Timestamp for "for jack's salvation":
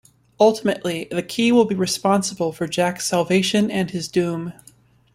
2.51-3.69